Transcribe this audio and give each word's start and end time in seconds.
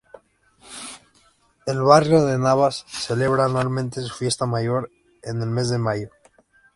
El 1.67 1.83
barrio 1.83 2.25
de 2.25 2.39
Navas 2.39 2.85
celebra 2.87 3.45
anualmente 3.45 4.01
su 4.01 4.11
fiesta 4.11 4.47
mayor 4.47 4.89
en 5.21 5.43
el 5.43 5.49
mes 5.51 5.69
de 5.69 5.77
mayo. 5.77 6.09